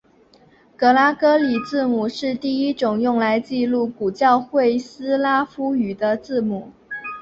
[0.75, 6.71] 格拉哥里字母是第一种用来记录古教会斯拉夫语的字母。